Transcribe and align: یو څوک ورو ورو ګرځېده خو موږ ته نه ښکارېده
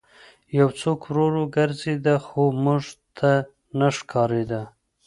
یو 0.59 0.67
څوک 0.79 0.99
ورو 1.05 1.25
ورو 1.29 1.43
ګرځېده 1.55 2.15
خو 2.25 2.43
موږ 2.63 2.83
ته 3.17 3.31
نه 3.77 3.87
ښکارېده 3.97 4.61